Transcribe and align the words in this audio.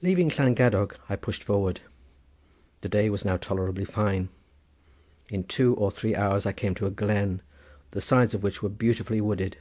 Leaving 0.00 0.30
Llangadog 0.30 0.96
I 1.10 1.16
pushed 1.16 1.42
forward. 1.44 1.82
The 2.80 2.88
day 2.88 3.10
was 3.10 3.22
now 3.26 3.36
tolerably 3.36 3.84
fine. 3.84 4.30
In 5.28 5.44
two 5.44 5.74
or 5.74 5.90
three 5.90 6.16
hours 6.16 6.46
I 6.46 6.52
came 6.52 6.74
to 6.76 6.86
a 6.86 6.90
glen, 6.90 7.42
the 7.90 8.00
sides 8.00 8.32
of 8.32 8.42
which 8.42 8.62
were 8.62 8.70
beautifully 8.70 9.20
wooded. 9.20 9.58